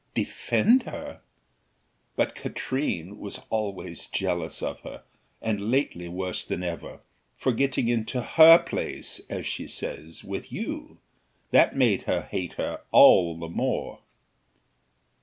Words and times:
"Defend 0.15 0.81
her!" 0.87 1.21
"But 2.15 2.33
Katrine 2.33 3.19
was 3.19 3.39
always 3.51 4.07
jealous 4.07 4.63
of 4.63 4.79
her, 4.79 5.03
and 5.43 5.69
lately 5.69 6.07
worse 6.07 6.43
than 6.43 6.63
ever, 6.63 7.01
for 7.37 7.51
getting 7.51 7.87
into 7.87 8.19
her 8.23 8.57
place, 8.57 9.21
as 9.29 9.45
she 9.45 9.67
says, 9.67 10.23
with 10.23 10.51
you; 10.51 10.97
that 11.51 11.75
made 11.75 12.01
her 12.09 12.21
hate 12.21 12.53
her 12.53 12.81
all 12.91 13.37
the 13.37 13.47
more." 13.47 13.99